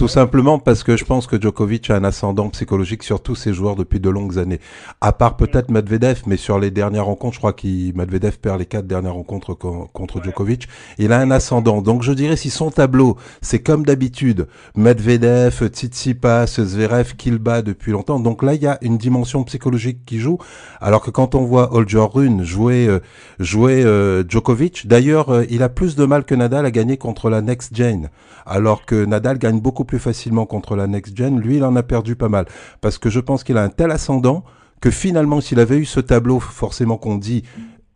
tout 0.00 0.08
simplement 0.08 0.58
parce 0.58 0.82
que 0.82 0.96
je 0.96 1.04
pense 1.04 1.26
que 1.26 1.38
Djokovic 1.38 1.90
a 1.90 1.96
un 1.96 2.04
ascendant 2.04 2.48
psychologique 2.48 3.02
sur 3.02 3.22
tous 3.22 3.34
ses 3.34 3.52
joueurs 3.52 3.76
depuis 3.76 4.00
de 4.00 4.08
longues 4.08 4.38
années. 4.38 4.58
À 5.02 5.12
part 5.12 5.36
peut-être 5.36 5.70
Medvedev, 5.70 6.22
mais 6.24 6.38
sur 6.38 6.58
les 6.58 6.70
dernières 6.70 7.04
rencontres, 7.04 7.34
je 7.34 7.38
crois 7.38 7.52
que 7.52 7.66
Medvedev 7.66 8.38
perd 8.38 8.60
les 8.60 8.64
quatre 8.64 8.86
dernières 8.86 9.12
rencontres 9.12 9.52
contre 9.52 10.24
Djokovic. 10.24 10.68
Il 10.96 11.12
a 11.12 11.18
un 11.18 11.30
ascendant. 11.30 11.82
Donc 11.82 12.02
je 12.02 12.12
dirais 12.12 12.36
si 12.36 12.48
son 12.48 12.70
tableau, 12.70 13.18
c'est 13.42 13.58
comme 13.58 13.84
d'habitude, 13.84 14.46
Medvedev, 14.74 15.68
Tsitsipas, 15.68 16.46
Zverev, 16.46 17.16
qu'il 17.16 17.36
bat 17.36 17.60
depuis 17.60 17.92
longtemps. 17.92 18.20
Donc 18.20 18.42
là, 18.42 18.54
il 18.54 18.62
y 18.62 18.66
a 18.66 18.78
une 18.80 18.96
dimension 18.96 19.44
psychologique 19.44 20.06
qui 20.06 20.18
joue. 20.18 20.38
Alors 20.80 21.02
que 21.02 21.10
quand 21.10 21.34
on 21.34 21.44
voit 21.44 21.74
Holger 21.74 22.06
Rune 22.10 22.42
jouer, 22.42 22.86
euh, 22.86 23.00
jouer 23.38 23.84
euh, 23.84 24.24
Djokovic, 24.26 24.86
d'ailleurs, 24.86 25.28
euh, 25.28 25.44
il 25.50 25.62
a 25.62 25.68
plus 25.68 25.94
de 25.94 26.06
mal 26.06 26.24
que 26.24 26.34
Nadal 26.34 26.64
à 26.64 26.70
gagner 26.70 26.96
contre 26.96 27.28
la 27.28 27.42
Next 27.42 27.76
Gen. 27.76 28.08
Alors 28.46 28.86
que 28.86 29.04
Nadal 29.04 29.36
gagne 29.36 29.60
beaucoup 29.60 29.84
plus 29.90 29.98
facilement 29.98 30.46
contre 30.46 30.76
la 30.76 30.86
next 30.86 31.16
gen, 31.16 31.40
lui, 31.40 31.56
il 31.56 31.64
en 31.64 31.74
a 31.74 31.82
perdu 31.82 32.14
pas 32.14 32.28
mal. 32.28 32.46
Parce 32.80 32.96
que 32.96 33.10
je 33.10 33.18
pense 33.18 33.42
qu'il 33.42 33.58
a 33.58 33.62
un 33.64 33.70
tel 33.70 33.90
ascendant 33.90 34.44
que 34.80 34.88
finalement, 34.88 35.40
s'il 35.40 35.58
avait 35.58 35.78
eu 35.78 35.84
ce 35.84 35.98
tableau, 35.98 36.38
forcément 36.38 36.96
qu'on 36.96 37.16
dit 37.16 37.42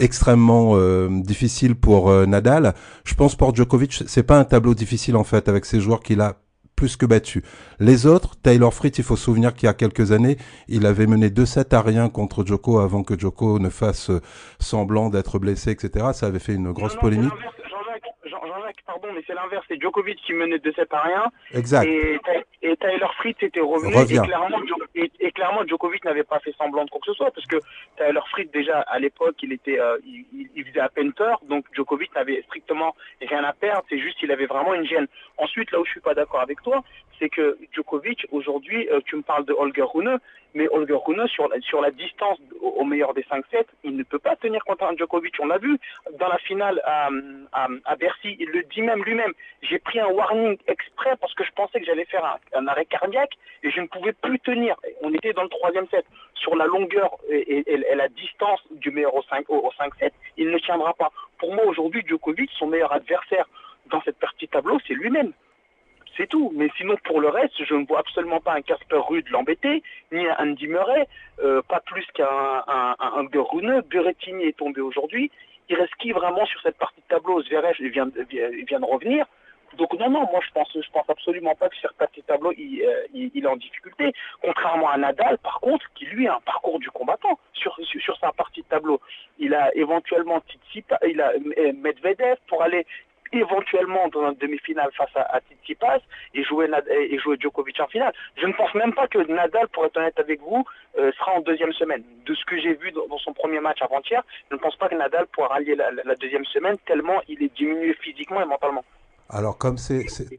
extrêmement 0.00 0.73
euh, 0.75 1.08
difficile 1.23 1.76
pour 1.76 2.11
euh, 2.11 2.26
Nadal, 2.26 2.75
je 3.05 3.14
pense 3.14 3.37
pour 3.37 3.55
Djokovic, 3.55 4.02
c'est 4.08 4.25
pas 4.25 4.41
un 4.41 4.44
tableau 4.44 4.75
difficile 4.75 5.14
en 5.14 5.23
fait 5.23 5.49
avec 5.49 5.64
ces 5.67 5.79
joueurs 5.81 6.00
qu'il 6.00 6.20
a 6.20 6.41
plus 6.75 6.96
que 6.96 7.06
battu. 7.06 7.44
Les 7.79 8.06
autres, 8.06 8.35
Taylor 8.43 8.75
Fritz, 8.75 8.99
il 8.99 9.05
faut 9.05 9.14
se 9.14 9.23
souvenir 9.23 9.55
qu'il 9.55 9.69
y 9.69 9.70
a 9.70 9.75
quelques 9.75 10.11
années, 10.11 10.37
il 10.67 10.85
avait 10.85 11.06
mené 11.06 11.29
2-7 11.29 11.73
à 11.76 11.81
rien 11.81 12.08
contre 12.08 12.44
Djoko 12.44 12.81
avant 12.81 13.05
que 13.05 13.17
Djoko 13.17 13.61
ne 13.61 13.69
fasse 13.69 14.11
euh, 14.11 14.20
semblant 14.58 15.11
d'être 15.11 15.38
blessé, 15.38 15.70
etc. 15.70 16.06
Ça 16.12 16.26
avait 16.26 16.41
fait 16.41 16.55
une 16.55 16.73
grosse 16.73 16.94
non, 16.94 16.96
non, 16.96 17.00
polémique 17.02 17.32
Jean-Jacques, 18.46 18.82
pardon, 18.87 19.08
mais 19.14 19.23
c'est 19.26 19.35
l'inverse. 19.35 19.64
C'est 19.69 19.81
Djokovic 19.81 20.19
qui 20.25 20.32
menait 20.32 20.58
de 20.58 20.73
7 20.73 20.88
à 20.93 21.00
rien. 21.00 21.25
Exact. 21.52 21.85
Et, 21.87 22.20
et 22.62 22.76
Tyler 22.76 23.06
Fritz 23.19 23.37
était 23.43 23.61
revenu. 23.61 23.94
Et 23.94 24.26
clairement, 24.26 24.60
et, 24.94 25.32
clairement, 25.32 25.67
Djokovic 25.67 26.05
n'avait 26.05 26.22
pas 26.24 26.39
fait 26.39 26.55
semblant 26.56 26.84
de 26.84 26.91
quoi 26.91 27.01
que 27.01 27.06
ce 27.06 27.15
soit. 27.15 27.31
Parce 27.32 27.46
que 27.46 27.56
Tyler 27.96 28.20
Fritz, 28.31 28.51
déjà, 28.53 28.81
à 28.81 28.98
l'époque, 28.98 29.36
il 29.43 29.53
était, 29.53 29.81
euh, 29.81 29.98
il, 30.06 30.24
il, 30.55 30.65
faisait 30.65 30.81
à 30.81 30.89
peine 30.89 31.13
peur. 31.13 31.41
Donc, 31.48 31.67
Djokovic 31.72 32.15
n'avait 32.15 32.43
strictement 32.43 32.94
rien 33.20 33.43
à 33.44 33.53
perdre. 33.53 33.84
C'est 33.89 33.98
juste 33.98 34.19
qu'il 34.19 34.31
avait 34.31 34.46
vraiment 34.46 34.74
une 34.74 34.86
gêne. 34.86 35.06
Ensuite, 35.39 35.72
là 35.72 35.81
où 35.81 35.84
je 35.84 35.91
suis 35.91 36.01
pas 36.01 36.15
d'accord 36.15 36.41
avec 36.41 36.63
toi, 36.63 36.84
c'est 37.19 37.29
que 37.29 37.58
Djokovic, 37.72 38.27
aujourd'hui, 38.31 38.89
euh, 38.91 39.01
tu 39.05 39.17
me 39.17 39.22
parles 39.22 39.44
de 39.44 39.53
Holger 39.53 39.84
Rune, 39.93 40.19
mais 40.55 40.69
Holger 40.69 40.98
Rune, 41.05 41.27
sur 41.27 41.48
la, 41.48 41.60
sur 41.60 41.81
la 41.81 41.91
distance 41.91 42.39
au, 42.60 42.84
meilleur 42.84 43.15
des 43.15 43.22
5-7, 43.22 43.65
il 43.82 43.96
ne 43.96 44.03
peut 44.05 44.19
pas 44.19 44.36
tenir 44.36 44.65
contre 44.65 44.84
un 44.84 44.96
Djokovic. 44.96 45.34
On 45.41 45.46
l'a 45.46 45.58
vu 45.58 45.79
dans 46.19 46.29
la 46.29 46.39
finale 46.39 46.81
à, 46.84 47.08
à, 47.53 47.96
Bercy, 47.96 48.36
il 48.39 48.48
le 48.51 48.63
dit 48.63 48.82
même 48.82 49.03
lui-même. 49.03 49.32
J'ai 49.63 49.79
pris 49.79 49.98
un 49.98 50.06
warning 50.06 50.56
exprès 50.69 51.17
parce 51.20 51.34
que 51.34 51.44
je 51.44 51.51
pensais 51.53 51.81
que 51.81 51.86
j'allais 51.86 52.05
faire 52.05 52.39
un, 52.53 52.67
arrêt 52.69 52.84
cardiaque 52.84 53.34
et 53.63 53.70
je 53.70 53.81
ne 53.81 53.86
pouvais 53.86 54.13
plus 54.13 54.39
tenir. 54.41 54.77
On 55.03 55.12
était 55.12 55.32
dans 55.32 55.43
le 55.43 55.48
troisième 55.48 55.86
set. 55.88 56.05
Sur 56.34 56.56
la 56.56 56.67
longueur 56.67 57.17
et, 57.31 57.64
la 57.94 58.08
distance 58.08 58.60
du 58.70 58.91
meilleur 58.91 59.14
au 59.14 59.22
5-7, 59.22 59.44
au, 59.48 59.70
5 59.79 59.93
il 60.36 60.50
ne 60.50 60.58
tiendra 60.58 60.93
pas. 60.94 61.10
Pour 61.38 61.55
moi, 61.55 61.64
aujourd'hui, 61.64 62.03
Djokovic, 62.06 62.50
son 62.58 62.67
meilleur 62.67 62.93
adversaire 62.93 63.48
dans 63.86 64.03
cette 64.03 64.19
partie 64.19 64.48
tableau, 64.48 64.79
c'est 64.86 64.94
lui-même. 64.94 65.32
C'est 66.17 66.29
tout. 66.29 66.53
Mais 66.55 66.69
sinon, 66.76 66.96
pour 67.05 67.20
le 67.20 67.29
reste, 67.29 67.64
je 67.64 67.74
ne 67.74 67.86
vois 67.86 68.00
absolument 68.00 68.41
pas 68.41 68.55
un 68.55 68.62
Casper 68.62 69.00
Rude 69.08 69.29
l'embêter, 69.31 69.82
ni 70.12 70.26
un 70.26 70.36
Andy 70.38 70.69
Murray, 70.69 71.08
euh, 71.43 71.62
pas 71.62 71.81
plus 71.81 72.06
qu'un 72.14 72.26
un, 72.67 72.94
un, 73.00 73.26
est 74.41 74.56
tombé 74.56 74.81
aujourd'hui. 74.81 75.31
Il 75.69 75.76
reste 75.76 75.94
qui 75.96 76.12
vraiment 76.12 76.44
sur 76.46 76.60
cette 76.60 76.76
partie 76.76 77.00
de 77.00 77.06
tableau? 77.08 77.43
Zverev 77.43 77.74
vient, 77.81 78.08
vient 78.08 78.81
de 78.81 78.84
revenir. 78.84 79.26
Donc 79.76 79.93
non, 79.98 80.10
non, 80.10 80.28
moi 80.31 80.40
je 80.46 80.50
pense, 80.52 80.69
pense 80.93 81.08
absolument 81.08 81.54
pas 81.54 81.69
que 81.69 81.76
sur 81.76 81.88
cette 81.88 81.98
partie 81.98 82.20
de 82.20 82.26
tableau 82.26 82.52
il, 82.56 82.82
euh, 82.82 83.06
il, 83.12 83.44
est 83.44 83.48
en 83.48 83.56
difficulté. 83.56 84.12
Contrairement 84.43 84.88
à 84.90 84.96
Nadal, 84.96 85.38
par 85.38 85.60
contre, 85.60 85.84
qui 85.94 86.06
lui 86.06 86.28
a 86.28 86.36
un 86.36 86.40
parcours 86.40 86.78
du 86.78 86.90
combattant 86.90 87.38
sur, 87.52 87.76
sa 88.20 88.32
partie 88.32 88.62
de 88.62 88.66
tableau. 88.66 89.00
Il 89.38 89.54
a 89.54 89.74
éventuellement 89.74 90.43
il 91.06 91.20
a 91.20 91.32
Medvedev 91.74 92.36
pour 92.48 92.62
aller 92.62 92.86
éventuellement 93.32 94.08
dans 94.08 94.31
une 94.31 94.38
demi-finale 94.38 94.90
face 94.96 95.14
à, 95.16 95.22
à 95.34 95.40
Tsitsipas 95.40 95.98
et 96.34 96.44
jouer, 96.44 96.69
et 96.90 97.19
jouer 97.19 97.36
Djokovic 97.38 97.81
en 97.81 97.86
finale. 97.86 98.12
Je 98.36 98.46
ne 98.46 98.52
pense 98.52 98.74
même 98.74 98.93
pas 98.94 99.08
que 99.08 99.19
Nadal, 99.19 99.69
pour 99.69 99.84
être 99.84 99.96
honnête 99.96 100.19
avec 100.19 100.40
vous, 100.40 100.64
euh, 100.98 101.10
sera 101.12 101.32
en 101.32 101.40
deuxième 101.40 101.72
semaine. 101.72 102.04
De 102.26 102.34
ce 102.34 102.44
que 102.44 102.58
j'ai 102.60 102.74
vu 102.74 102.93
dans, 102.93 103.19
son 103.19 103.32
premier 103.32 103.60
match 103.60 103.82
avant-hier, 103.82 104.22
je 104.50 104.54
ne 104.54 104.60
pense 104.60 104.76
pas 104.76 104.88
que 104.88 104.94
Nadal 104.94 105.26
pourra 105.26 105.48
rallier 105.48 105.74
la, 105.74 106.14
deuxième 106.16 106.44
semaine 106.46 106.76
tellement 106.86 107.20
il 107.28 107.43
est 107.43 107.54
diminué 107.54 107.94
physiquement 107.94 108.40
et 108.40 108.44
mentalement. 108.44 108.84
Alors 109.31 109.56
comme 109.56 109.76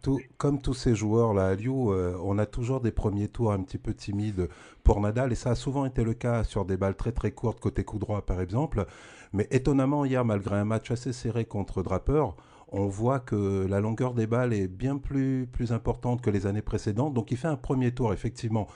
tout, 0.03 0.19
comme 0.37 0.61
tous 0.61 0.75
ces 0.75 0.95
joueurs 0.95 1.33
là 1.33 1.47
à 1.47 1.55
Lyon, 1.55 1.91
euh, 1.91 2.15
on 2.23 2.37
a 2.37 2.45
toujours 2.45 2.81
des 2.81 2.91
premiers 2.91 3.27
tours 3.27 3.51
un 3.51 3.61
petit 3.61 3.79
peu 3.79 3.93
timides 3.93 4.47
pour 4.83 5.01
Nadal 5.01 5.31
et 5.31 5.35
ça 5.35 5.51
a 5.51 5.55
souvent 5.55 5.85
été 5.85 6.03
le 6.03 6.13
cas 6.13 6.43
sur 6.43 6.65
des 6.65 6.77
balles 6.77 6.95
très 6.95 7.11
très 7.11 7.31
courtes 7.31 7.59
côté 7.59 7.83
coup 7.83 7.97
droit 7.97 8.21
par 8.21 8.41
exemple. 8.41 8.85
Mais 9.33 9.47
étonnamment 9.51 10.05
hier, 10.05 10.23
malgré 10.23 10.55
un 10.57 10.65
match 10.65 10.91
assez 10.91 11.13
serré 11.13 11.45
contre 11.45 11.81
Draper, 11.81 12.35
on 12.69 12.87
voit 12.87 13.19
que 13.19 13.65
la 13.67 13.79
longueur 13.79 14.13
des 14.13 14.27
balles 14.27 14.53
est 14.53 14.67
bien 14.67 14.97
plus, 14.97 15.47
plus 15.51 15.71
importante 15.71 16.21
que 16.21 16.29
les 16.29 16.45
années 16.45 16.61
précédentes. 16.61 17.13
Donc 17.13 17.31
il 17.31 17.37
fait 17.37 17.47
un 17.47 17.57
premier 17.57 17.91
tour, 17.93 18.13
effectivement. 18.13 18.67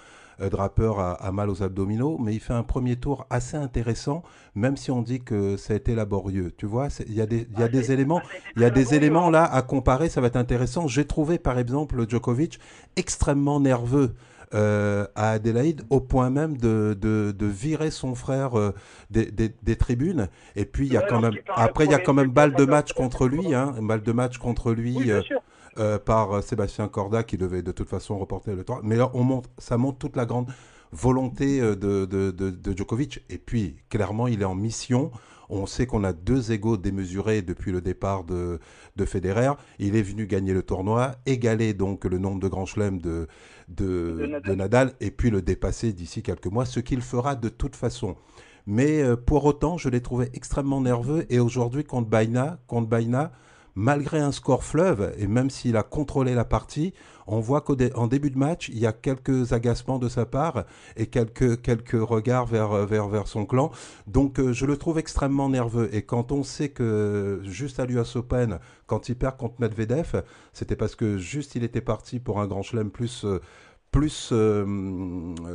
Euh, 0.42 0.50
Draper 0.50 0.94
a, 1.00 1.32
mal 1.32 1.50
aux 1.50 1.64
abdominaux, 1.64 2.18
mais 2.20 2.34
il 2.34 2.40
fait 2.40 2.54
un 2.54 2.64
premier 2.64 2.96
tour 2.96 3.26
assez 3.30 3.58
intéressant, 3.58 4.24
même 4.56 4.78
si 4.78 4.92
on 4.92 5.02
dit 5.02 5.22
que 5.22 5.58
ça 5.58 5.74
a 5.74 5.76
été 5.76 5.96
laborieux. 5.96 6.52
Tu 6.58 6.66
vois, 6.66 6.88
il 7.08 7.14
y 7.14 7.22
a 7.22 7.26
des, 7.26 7.48
y 7.58 7.64
a 7.64 7.68
des 7.68 7.92
éléments, 7.92 8.22
il 8.56 8.62
y 8.62 8.66
a 8.66 8.70
des 8.70 8.94
éléments 8.94 9.30
là 9.30 9.44
à 9.44 9.62
comparer, 9.62 10.10
ça 10.10 10.22
va 10.22 10.28
être 10.28 10.36
intéressant. 10.38 10.88
J'ai 10.88 11.06
trouvé 11.06 11.40
par 11.40 11.60
exemple 11.60 12.08
Djokovic 12.08 12.60
extrêmement 12.96 13.60
nerveux 13.60 14.14
euh, 14.56 15.06
à 15.14 15.34
Adélaïde 15.34 15.84
au 15.92 16.00
point 16.00 16.32
même 16.32 16.58
de, 16.58 16.98
de, 17.00 17.46
virer 17.46 17.92
son 17.92 18.16
frère 18.16 18.58
euh, 18.58 18.74
des, 19.12 19.30
des, 19.30 19.76
tribunes. 19.76 20.28
Et 20.56 20.66
puis 20.66 20.88
il 20.88 20.94
y 20.94 20.98
a 20.98 21.04
quand 21.04 21.22
même 21.22 21.36
après 21.56 21.86
il 21.86 21.92
y 21.92 21.94
a 21.94 22.00
quand 22.00 22.16
même 22.16 22.32
balle 22.32 22.56
de 22.56 22.66
match 22.66 22.94
contre 22.94 23.28
lui, 23.28 23.54
hein, 23.54 23.76
balle 23.80 24.02
de 24.02 24.12
match 24.12 24.40
contre 24.40 24.74
lui. 24.74 25.12
Euh, 25.12 25.22
par 26.06 26.44
Sébastien 26.44 26.88
Corda 26.88 27.24
qui 27.24 27.38
devait 27.38 27.62
de 27.62 27.72
toute 27.72 27.90
façon 27.90 28.18
reporter 28.18 28.56
le 28.56 28.64
temps. 28.64 28.80
Mais 28.84 28.96
là, 28.96 29.12
on 29.14 29.24
montre, 29.24 29.50
ça 29.58 29.78
montre 29.78 29.98
toute 29.98 30.16
la 30.16 30.26
grande 30.26 30.48
volonté 30.92 31.60
de, 31.62 31.76
de, 31.76 32.06
de, 32.06 32.32
de 32.32 32.78
Djokovic. 32.78 33.24
Et 33.30 33.38
puis, 33.38 33.78
clairement, 33.90 34.28
il 34.28 34.42
est 34.42 34.46
en 34.46 34.56
mission. 34.56 35.12
On 35.50 35.66
sait 35.66 35.88
qu'on 35.88 36.04
a 36.04 36.14
deux 36.14 36.52
égaux 36.52 36.78
démesurés 36.78 37.42
depuis 37.42 37.72
le 37.72 37.82
départ 37.82 38.24
de, 38.24 38.60
de 38.96 39.06
Federer. 39.06 39.54
Il 39.80 39.96
est 39.96 40.04
venu 40.04 40.28
gagner 40.28 40.54
le 40.54 40.62
tournoi, 40.62 41.16
égaler 41.26 41.74
donc 41.74 42.06
le 42.06 42.20
nombre 42.20 42.40
de 42.40 42.48
grands 42.48 42.68
chelems 42.68 43.00
de, 43.00 43.28
de, 43.68 44.54
Nadal. 44.54 44.94
et 45.00 45.10
puis 45.10 45.32
le 45.32 45.42
dépasser 45.42 45.92
d'ici 45.92 46.22
quelques 46.22 46.46
mois, 46.48 46.66
ce 46.66 46.80
qu'il 46.80 47.02
fera 47.02 47.36
de 47.36 47.50
toute 47.50 47.76
façon. 47.76 48.16
Mais 48.68 49.02
euh, 49.02 49.16
pour 49.16 49.46
autant, 49.46 49.78
je 49.78 49.90
l'ai 49.90 50.02
trouvé 50.02 50.30
extrêmement 50.34 50.82
nerveux 50.82 51.26
et 51.30 51.40
aujourd'hui 51.40 51.84
contre 51.84 52.08
Baina, 52.10 52.60
contre 52.68 52.88
Baina, 52.88 53.32
malgré 53.80 54.20
un 54.20 54.34
score 54.34 54.66
fleuve, 54.66 55.14
et 55.18 55.28
même 55.28 55.50
s'il 55.50 55.78
a 55.78 55.84
contrôlé 55.84 56.36
la 56.36 56.44
partie, 56.44 56.94
on 57.28 57.40
voit 57.40 57.62
qu'en 57.62 58.08
début 58.08 58.30
de 58.30 58.38
match, 58.38 58.68
il 58.70 58.80
y 58.80 58.86
a 58.86 58.92
quelques 58.92 59.54
agacements 59.54 60.00
de 60.00 60.10
sa 60.10 60.26
part 60.26 60.66
et 60.98 61.06
quelques, 61.06 61.92
regards 61.94 62.46
vers 62.46 63.28
son 63.28 63.46
clan. 63.46 63.72
Donc 64.08 64.40
euh, 64.40 64.52
je 64.52 64.66
le 64.66 64.76
trouve 64.76 65.00
extrêmement 65.00 65.48
nerveux. 65.48 65.90
Et 65.96 66.02
quand 66.02 66.34
on 66.34 66.44
sait 66.44 66.70
que 66.70 67.40
juste 67.44 67.80
à 67.80 67.86
l'US 67.86 68.18
Open, 68.18 68.60
quand 68.86 69.08
il 69.08 69.16
perd 69.16 69.38
contre 69.38 69.56
Medvedev, 69.60 70.24
c'était 70.52 70.76
parce 70.76 70.96
que 70.96 71.18
juste 71.18 71.56
il 71.56 71.64
était 71.64 71.82
parti 71.82 72.20
pour 72.20 72.42
un 72.42 72.48
grand 72.48 72.64
chelem 72.64 72.92
plus... 72.92 73.24
Euh, 73.24 73.40
plus 73.92 74.30
euh, 74.32 74.66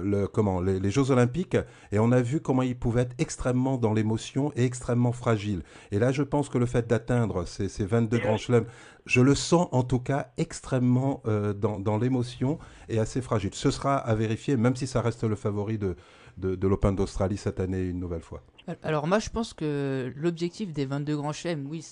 le, 0.03 0.27
comment, 0.27 0.61
les, 0.61 0.91
Jeux 0.91 1.11
Olympiques, 1.11 1.57
et 1.93 1.99
on 1.99 2.11
a 2.13 2.21
vu 2.21 2.41
comment 2.41 2.63
il 2.63 2.77
pouvait 2.77 3.03
être 3.03 3.15
extrêmement 3.19 3.79
dans 3.79 3.93
l'émotion 3.93 4.53
et 4.57 4.65
extrêmement 4.65 5.13
fragile. 5.13 5.63
Et 5.93 5.99
là, 5.99 6.11
je 6.11 6.23
pense 6.23 6.49
que 6.49 6.59
le 6.59 6.67
fait 6.67 6.87
d'atteindre 6.87 7.47
ces, 7.47 7.69
ces, 7.69 7.85
22 7.85 8.19
grands 8.19 8.37
chelems, 8.37 8.67
je 9.07 9.21
le 9.21 9.35
sens 9.35 9.69
en 9.73 9.83
tout 9.83 10.01
cas 10.01 10.29
extrêmement 10.37 11.23
euh, 11.27 11.53
dans, 11.53 11.79
dans 11.79 11.99
l'émotion 11.99 12.59
et 12.89 12.99
assez 12.99 13.21
fragile. 13.21 13.55
Ce 13.55 13.71
sera 13.71 13.97
à 13.97 14.15
vérifier, 14.15 14.57
même 14.57 14.77
si 14.77 14.87
ça 14.87 15.01
reste 15.01 15.25
le 15.25 15.37
favori 15.37 15.79
de, 15.79 15.95
de, 16.39 16.55
de 16.55 16.69
l'Open 16.69 16.97
d'Australie 16.97 17.37
cette 17.37 17.61
année 17.61 17.83
une 17.83 18.01
nouvelle 18.01 18.23
fois. 18.23 18.43
Alors 18.83 19.07
moi 19.07 19.19
je 19.19 19.29
pense 19.29 19.53
que 19.53 20.11
l'objectif 20.17 20.73
des 20.73 20.87
22 20.87 21.17
grands 21.17 21.35
chelems, 21.35 21.67
oui, 21.69 21.85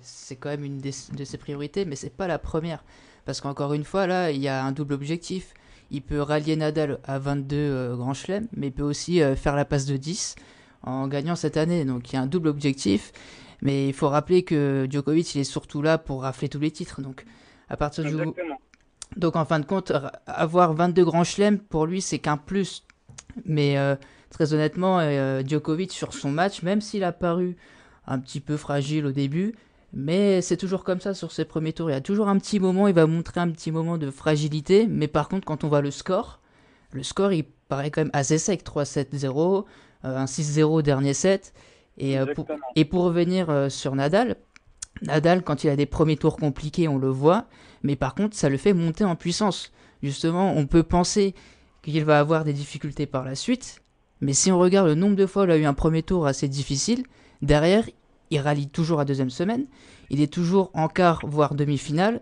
c'est 0.00 0.36
quand 0.36 0.48
même 0.48 0.64
une 0.64 0.80
de 0.80 1.24
ses 1.24 1.38
priorités, 1.38 1.84
mais 1.84 1.96
c'est 1.96 2.14
pas 2.16 2.28
la 2.28 2.38
première. 2.38 2.84
Parce 3.24 3.40
qu'encore 3.40 3.72
une 3.72 3.84
fois, 3.84 4.06
là, 4.06 4.30
il 4.30 4.40
y 4.40 4.48
a 4.48 4.64
un 4.64 4.72
double 4.72 4.94
objectif 4.94 5.54
il 5.90 6.02
peut 6.02 6.20
rallier 6.20 6.56
Nadal 6.56 6.98
à 7.04 7.18
22 7.18 7.56
euh, 7.56 7.96
grands 7.96 8.14
chelems, 8.14 8.46
mais 8.56 8.68
il 8.68 8.72
peut 8.72 8.82
aussi 8.82 9.22
euh, 9.22 9.36
faire 9.36 9.56
la 9.56 9.64
passe 9.64 9.86
de 9.86 9.96
10 9.96 10.36
en 10.82 11.08
gagnant 11.08 11.36
cette 11.36 11.56
année. 11.56 11.84
Donc 11.84 12.12
il 12.12 12.16
y 12.16 12.18
a 12.18 12.22
un 12.22 12.26
double 12.26 12.48
objectif. 12.48 13.12
Mais 13.62 13.88
il 13.88 13.94
faut 13.94 14.08
rappeler 14.08 14.42
que 14.42 14.86
Djokovic, 14.90 15.34
il 15.34 15.40
est 15.40 15.44
surtout 15.44 15.80
là 15.80 15.96
pour 15.96 16.22
rafler 16.22 16.48
tous 16.48 16.58
les 16.58 16.70
titres. 16.70 17.00
Donc 17.00 17.24
à 17.68 17.76
partir 17.76 18.04
du 18.04 18.16
donc 19.16 19.36
en 19.36 19.44
fin 19.44 19.60
de 19.60 19.64
compte, 19.64 19.92
avoir 20.26 20.74
22 20.74 21.04
grands 21.04 21.22
chelems 21.22 21.58
pour 21.58 21.86
lui, 21.86 22.02
c'est 22.02 22.18
qu'un 22.18 22.36
plus. 22.36 22.84
Mais 23.44 23.78
euh, 23.78 23.94
très 24.30 24.52
honnêtement, 24.52 25.00
Djokovic 25.46 25.92
sur 25.92 26.12
son 26.12 26.32
match, 26.32 26.62
même 26.62 26.80
s'il 26.80 27.04
a 27.04 27.12
paru 27.12 27.56
un 28.06 28.18
petit 28.18 28.40
peu 28.40 28.56
fragile 28.56 29.06
au 29.06 29.12
début, 29.12 29.54
mais 29.94 30.42
c'est 30.42 30.56
toujours 30.56 30.82
comme 30.82 31.00
ça 31.00 31.14
sur 31.14 31.30
ses 31.30 31.44
premiers 31.44 31.72
tours. 31.72 31.88
Il 31.88 31.92
y 31.92 31.96
a 31.96 32.00
toujours 32.00 32.28
un 32.28 32.36
petit 32.38 32.58
moment, 32.58 32.88
il 32.88 32.94
va 32.94 33.06
montrer 33.06 33.40
un 33.40 33.50
petit 33.50 33.70
moment 33.70 33.96
de 33.96 34.10
fragilité. 34.10 34.88
Mais 34.88 35.06
par 35.06 35.28
contre, 35.28 35.46
quand 35.46 35.62
on 35.62 35.68
voit 35.68 35.80
le 35.82 35.92
score, 35.92 36.40
le 36.90 37.04
score, 37.04 37.32
il 37.32 37.44
paraît 37.68 37.92
quand 37.92 38.00
même 38.00 38.10
assez 38.12 38.38
sec. 38.38 38.64
3-7-0, 38.64 39.64
euh, 40.04 40.16
un 40.16 40.24
6-0 40.24 40.82
dernier 40.82 41.14
set. 41.14 41.54
Et, 41.96 42.18
euh, 42.18 42.26
pour, 42.34 42.46
et 42.74 42.84
pour 42.84 43.04
revenir 43.04 43.50
euh, 43.50 43.68
sur 43.68 43.94
Nadal, 43.94 44.36
Nadal, 45.02 45.42
quand 45.44 45.62
il 45.62 45.70
a 45.70 45.76
des 45.76 45.86
premiers 45.86 46.16
tours 46.16 46.36
compliqués, 46.36 46.88
on 46.88 46.98
le 46.98 47.08
voit. 47.08 47.46
Mais 47.84 47.94
par 47.94 48.16
contre, 48.16 48.36
ça 48.36 48.48
le 48.48 48.56
fait 48.56 48.72
monter 48.72 49.04
en 49.04 49.14
puissance. 49.14 49.72
Justement, 50.02 50.54
on 50.56 50.66
peut 50.66 50.82
penser 50.82 51.36
qu'il 51.82 52.04
va 52.04 52.18
avoir 52.18 52.42
des 52.42 52.52
difficultés 52.52 53.06
par 53.06 53.24
la 53.24 53.36
suite. 53.36 53.80
Mais 54.20 54.32
si 54.32 54.50
on 54.50 54.58
regarde 54.58 54.88
le 54.88 54.96
nombre 54.96 55.14
de 55.14 55.26
fois 55.26 55.42
où 55.42 55.46
il 55.46 55.52
a 55.52 55.56
eu 55.56 55.64
un 55.64 55.74
premier 55.74 56.02
tour 56.02 56.26
assez 56.26 56.48
difficile, 56.48 57.04
derrière, 57.42 57.84
il 58.34 58.40
rallie 58.40 58.68
toujours 58.68 59.00
à 59.00 59.04
deuxième 59.04 59.30
semaine. 59.30 59.66
Il 60.10 60.20
est 60.20 60.32
toujours 60.32 60.70
en 60.74 60.88
quart, 60.88 61.20
voire 61.24 61.54
demi-finale. 61.54 62.20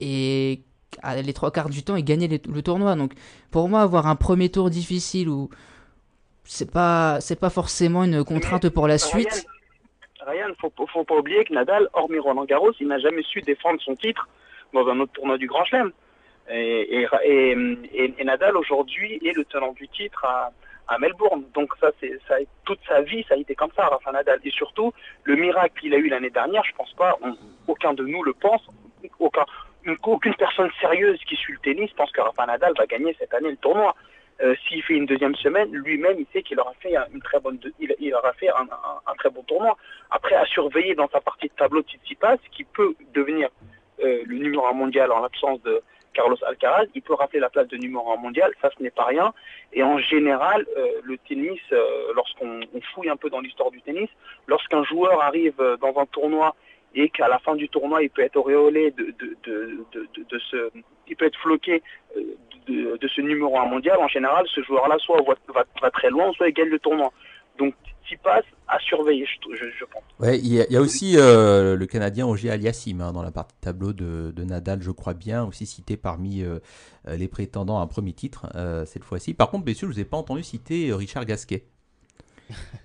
Et 0.00 0.62
à 1.02 1.20
les 1.20 1.32
trois 1.32 1.50
quarts 1.50 1.68
du 1.68 1.82
temps, 1.82 1.96
il 1.96 2.04
gagnait 2.04 2.28
le 2.28 2.62
tournoi. 2.62 2.94
Donc 2.96 3.12
pour 3.50 3.68
moi, 3.68 3.82
avoir 3.82 4.06
un 4.06 4.16
premier 4.16 4.48
tour 4.48 4.70
difficile 4.70 5.28
ou 5.28 5.50
c'est 6.44 6.70
pas 6.70 7.20
c'est 7.20 7.38
pas 7.38 7.50
forcément 7.50 8.04
une 8.04 8.24
contrainte 8.24 8.68
pour 8.70 8.88
la 8.88 8.98
suite. 8.98 9.46
Ryan, 10.26 10.54
faut, 10.58 10.72
faut 10.86 11.04
pas 11.04 11.16
oublier 11.16 11.44
que 11.44 11.52
Nadal, 11.52 11.88
hormis 11.92 12.18
Roland 12.18 12.46
Garros, 12.46 12.72
il 12.80 12.88
n'a 12.88 12.98
jamais 12.98 13.22
su 13.22 13.42
défendre 13.42 13.80
son 13.82 13.94
titre 13.94 14.26
dans 14.72 14.86
un 14.88 14.98
autre 15.00 15.12
tournoi 15.12 15.36
du 15.36 15.46
Grand 15.46 15.64
Chelem. 15.64 15.92
Et, 16.50 17.06
et, 17.24 18.24
Nadal 18.24 18.56
aujourd'hui 18.56 19.20
est 19.24 19.36
le 19.36 19.44
tenant 19.44 19.72
du 19.72 19.88
titre 19.88 20.24
à, 20.24 20.50
à 20.88 20.98
Melbourne. 20.98 21.44
Donc 21.54 21.70
ça, 21.80 21.90
c'est 22.00 22.18
ça, 22.28 22.36
toute 22.64 22.80
sa 22.86 23.00
vie, 23.02 23.24
ça 23.28 23.34
a 23.34 23.38
été 23.38 23.54
comme 23.54 23.70
ça, 23.76 23.86
Rafa 23.86 24.12
Nadal. 24.12 24.40
Et 24.44 24.50
surtout, 24.50 24.92
le 25.24 25.36
miracle 25.36 25.80
qu'il 25.80 25.94
a 25.94 25.98
eu 25.98 26.08
l'année 26.08 26.30
dernière, 26.30 26.64
je 26.64 26.74
pense 26.74 26.92
pas, 26.94 27.18
aucun 27.66 27.94
de 27.94 28.04
nous 28.04 28.22
le 28.22 28.32
pense, 28.34 28.62
aucun, 29.18 29.44
aucune 30.04 30.34
personne 30.34 30.70
sérieuse 30.80 31.20
qui 31.28 31.36
suit 31.36 31.54
le 31.54 31.58
tennis 31.60 31.90
pense 31.92 32.10
que 32.12 32.20
Rafa 32.20 32.46
Nadal 32.46 32.72
va 32.76 32.86
gagner 32.86 33.16
cette 33.18 33.34
année 33.34 33.50
le 33.50 33.56
tournoi. 33.56 33.94
Euh, 34.42 34.54
S'il 34.66 34.82
fait 34.82 34.94
une 34.94 35.06
deuxième 35.06 35.36
semaine, 35.36 35.70
lui-même, 35.72 36.16
il 36.18 36.26
sait 36.32 36.42
qu'il 36.42 36.58
aura 36.58 36.72
fait 36.80 36.94
une 37.12 37.22
très 37.22 37.38
bonne, 37.38 37.58
il, 37.78 38.14
aura 38.14 38.32
fait 38.32 38.48
un, 38.48 38.66
un, 39.06 39.14
très 39.14 39.30
bon 39.30 39.42
tournoi. 39.44 39.76
Après, 40.10 40.34
à 40.34 40.44
surveiller 40.44 40.96
dans 40.96 41.08
sa 41.08 41.20
partie 41.20 41.46
de 41.46 41.54
tableau 41.54 41.82
Tsitsipas, 41.82 42.38
qui 42.50 42.64
peut 42.64 42.94
devenir 43.14 43.48
euh, 44.02 44.22
le 44.26 44.38
numéro 44.38 44.66
un 44.66 44.72
mondial 44.72 45.12
en 45.12 45.20
l'absence 45.20 45.62
de, 45.62 45.80
Carlos 46.14 46.36
Alcaraz, 46.46 46.86
il 46.94 47.02
peut 47.02 47.14
rappeler 47.14 47.40
la 47.40 47.50
place 47.50 47.68
de 47.68 47.76
numéro 47.76 48.12
1 48.12 48.16
mondial, 48.16 48.52
ça 48.62 48.70
ce 48.76 48.82
n'est 48.82 48.90
pas 48.90 49.04
rien. 49.04 49.34
Et 49.72 49.82
en 49.82 49.98
général, 49.98 50.64
euh, 50.76 51.00
le 51.02 51.18
tennis, 51.18 51.60
euh, 51.72 52.12
lorsqu'on 52.14 52.60
fouille 52.94 53.10
un 53.10 53.16
peu 53.16 53.28
dans 53.28 53.40
l'histoire 53.40 53.70
du 53.70 53.82
tennis, 53.82 54.08
lorsqu'un 54.46 54.82
joueur 54.84 55.22
arrive 55.22 55.60
euh, 55.60 55.76
dans 55.76 55.98
un 55.98 56.06
tournoi 56.06 56.54
et 56.94 57.10
qu'à 57.10 57.28
la 57.28 57.38
fin 57.40 57.56
du 57.56 57.68
tournoi, 57.68 58.02
il 58.02 58.10
peut 58.10 58.22
être 58.22 58.36
auréolé 58.36 58.92
de, 58.92 59.12
de, 59.18 60.38
ce, 60.50 60.70
il 61.08 61.16
peut 61.16 61.26
être 61.26 61.38
floqué 61.40 61.82
de, 62.68 63.08
ce 63.08 63.20
numéro 63.20 63.58
1 63.58 63.66
mondial, 63.66 63.98
en 63.98 64.08
général, 64.08 64.46
ce 64.46 64.62
joueur-là 64.62 64.96
soit 64.98 65.18
va, 65.82 65.90
très 65.90 66.10
loin, 66.10 66.32
soit 66.32 66.48
il 66.48 66.54
gagne 66.54 66.68
le 66.68 66.78
tournoi. 66.78 67.12
S'y 68.08 68.16
passe 68.16 68.44
à 68.68 68.78
surveiller, 68.80 69.26
je, 69.26 69.84
pense. 69.84 70.02
Ouais, 70.18 70.38
il 70.38 70.52
y, 70.52 70.76
a 70.76 70.80
aussi 70.80 71.16
euh, 71.16 71.76
le 71.76 71.86
Canadien 71.86 72.26
Ogier 72.26 72.50
Aliassim 72.50 73.00
hein, 73.00 73.12
dans 73.12 73.22
la 73.22 73.30
partie 73.30 73.54
tableau 73.60 73.92
de, 73.92 74.32
Nadal, 74.44 74.82
je 74.82 74.90
crois 74.90 75.14
bien, 75.14 75.44
aussi 75.44 75.66
cité 75.66 75.96
parmi 75.96 76.42
euh, 76.42 76.58
les 77.06 77.28
prétendants 77.28 77.78
à 77.78 77.82
un 77.82 77.86
premier 77.86 78.12
titre 78.12 78.46
euh, 78.54 78.84
cette 78.86 79.04
fois-ci. 79.04 79.34
Par 79.34 79.50
contre, 79.50 79.66
messieurs, 79.66 79.86
je 79.86 79.92
ne 79.92 79.94
vous 79.94 80.00
ai 80.00 80.04
pas 80.04 80.16
entendu 80.16 80.42
citer 80.42 80.92
Richard 80.92 81.24
Gasquet. 81.24 81.66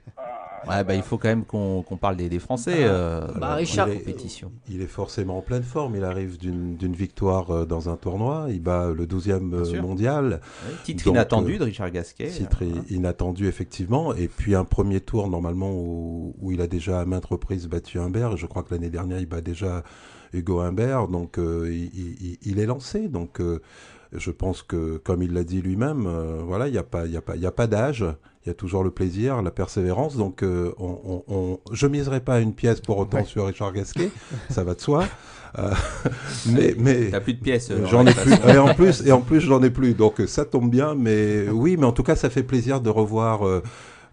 Ouais, 0.68 0.84
bah, 0.84 0.96
il 0.96 1.02
faut 1.02 1.18
quand 1.18 1.30
même 1.30 1.46
qu'on 1.46 1.84
parle 2.00 2.16
des, 2.16 2.30
des 2.30 2.40
Français 2.40 2.78
euh, 2.80 3.28
bah, 3.40 3.56
Richard, 3.56 3.90
il 3.90 3.96
est, 3.96 4.00
compétition. 4.00 4.52
Il 4.70 4.82
est 4.82 4.88
forcément 4.88 5.38
en 5.38 5.42
pleine 5.42 5.64
forme. 5.64 5.96
Il 5.96 6.04
arrive 6.04 6.38
d'une 6.38 6.94
victoire 6.94 7.52
euh, 7.52 7.66
dans 7.66 7.90
un 7.90 7.96
tournoi. 7.96 8.48
Il 8.50 8.62
bat 8.62 8.92
le 8.92 9.06
12e 9.06 9.54
euh, 9.54 9.82
mondial. 9.82 10.42
titre 10.84 11.08
inattendu 11.08 11.58
de 11.58 11.64
Richard 11.64 11.92
Gasquet. 11.92 12.28
Titre 12.28 12.64
inattendu, 12.90 13.48
effectivement. 13.48 14.14
Et 14.14 14.28
puis 14.28 14.56
un 14.56 14.66
premier 14.66 15.02
tour, 15.02 15.28
normalement, 15.28 15.72
où, 15.72 16.36
où 16.40 16.52
il 16.52 16.62
a 16.62 16.68
déjà 16.68 17.02
à 17.02 17.06
maintes 17.06 17.26
reprises 17.26 17.68
battu 17.68 18.00
Humbert. 18.00 18.38
Je 18.38 18.46
crois 18.46 18.64
que 18.64 18.74
l'année 18.74 18.90
dernière, 18.90 19.20
il 19.20 19.28
bat 19.28 19.42
déjà 19.42 19.84
Hugo 20.34 20.60
Humbert. 20.60 21.08
Donc 21.08 21.38
il, 21.38 21.90
il, 21.94 22.38
il, 22.44 22.60
est 22.60 22.66
lancé. 22.66 23.08
Donc 23.08 23.42
je 24.14 24.32
pense 24.32 24.64
que, 24.64 24.98
comme 24.98 25.22
il 25.22 25.34
l'a 25.34 25.44
dit 25.44 25.62
lui-même, 25.62 26.06
euh, 26.08 26.42
voilà, 26.44 26.68
il 26.68 26.72
n'y 26.72 26.78
a 26.78 26.84
pas, 26.84 27.06
il 27.06 27.16
a 27.16 27.22
pas, 27.22 27.36
il 27.36 27.46
a 27.46 27.52
pas 27.52 27.68
d'âge. 27.68 28.06
Il 28.46 28.48
y 28.48 28.52
a 28.52 28.54
toujours 28.54 28.84
le 28.84 28.90
plaisir, 28.90 29.42
la 29.42 29.52
persévérance. 29.52 30.16
Donc, 30.16 30.44
euh, 30.44 30.74
on, 30.80 31.24
on, 31.28 31.60
je 31.72 31.88
miserai 31.88 32.22
pas 32.22 32.40
une 32.40 32.54
pièce 32.54 32.80
pour 32.80 32.98
autant 32.98 33.24
sur 33.26 33.46
Richard 33.46 33.74
Gasquet, 33.74 34.10
ça 34.50 34.64
va 34.64 34.74
de 34.74 34.82
soi. 34.82 35.06
Euh, 35.58 35.74
mais, 36.48 36.74
mais 36.78 37.20
plus 37.20 37.34
de 37.34 37.42
pièces. 37.42 37.72
J'en 37.86 38.06
ai 38.06 38.14
plus. 38.14 38.34
et 38.48 38.58
en 38.58 38.74
plus, 38.74 39.06
et 39.06 39.12
en 39.12 39.22
plus, 39.22 39.42
j'en 39.42 39.62
ai 39.62 39.70
plus. 39.70 39.94
Donc, 39.94 40.22
ça 40.26 40.46
tombe 40.46 40.72
bien. 40.72 40.96
Mais 40.96 41.50
oui, 41.52 41.78
mais 41.78 41.86
en 41.86 41.92
tout 41.92 42.04
cas, 42.04 42.16
ça 42.16 42.30
fait 42.30 42.44
plaisir 42.44 42.82
de 42.82 42.90
revoir 42.90 43.44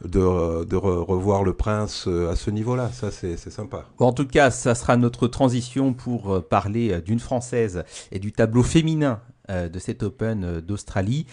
de, 0.04 0.64
de 0.64 0.76
revoir 0.76 1.42
le 1.42 1.52
prince 1.52 2.04
euh, 2.06 2.30
à 2.30 2.36
ce 2.36 2.50
niveau-là. 2.50 2.90
Ça, 2.92 3.10
c'est 3.10 3.36
sympa. 3.36 3.84
en 3.98 4.12
tout 4.12 4.26
cas, 4.26 4.50
ça 4.50 4.74
sera 4.74 4.96
notre 4.96 5.28
transition 5.28 5.92
pour 5.92 6.34
euh, 6.34 6.40
parler 6.40 6.92
euh, 6.92 7.00
d'une 7.00 7.20
Française 7.20 7.84
et 8.12 8.18
du 8.18 8.32
tableau 8.32 8.62
féminin 8.62 9.20
de 9.48 9.78
cet 9.78 10.02
Open 10.02 10.60
d'Australie. 10.60 11.26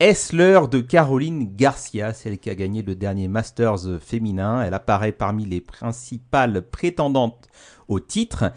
Est-ce 0.00 0.34
l'heure 0.34 0.68
de 0.68 0.80
Caroline 0.80 1.54
Garcia, 1.54 2.12
celle 2.12 2.38
qui 2.38 2.50
a 2.50 2.54
gagné 2.54 2.82
le 2.82 2.96
dernier 2.96 3.28
Masters 3.28 4.00
féminin? 4.00 4.62
Elle 4.62 4.74
apparaît 4.74 5.12
parmi 5.12 5.46
les 5.46 5.60
principales 5.60 6.62
prétendantes 6.62 7.48
au 7.86 8.00
titre. 8.00 8.52